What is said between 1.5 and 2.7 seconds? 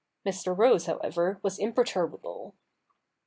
imperturbable.